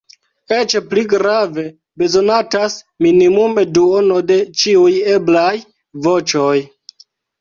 Eĉ 0.59 0.75
pli 0.93 1.01
grave, 1.09 1.65
bezonatas 2.03 2.77
minimume 3.07 3.67
duono 3.77 4.17
de 4.33 4.39
ĉiuj 4.63 4.99
eblaj 5.19 5.55
voĉoj. 6.09 6.57